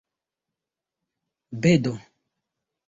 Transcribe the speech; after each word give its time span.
bedo 1.61 1.93